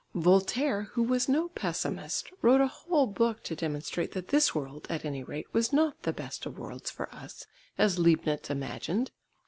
[0.15, 5.05] Voltaire, who was no pessimist, wrote a whole book to demonstrate that this world, at
[5.05, 7.45] any rate, was not the best of worlds for us,
[7.77, 9.11] as Leibnitz imagined.